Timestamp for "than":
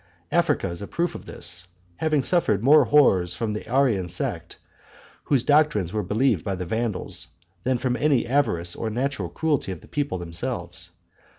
7.65-7.77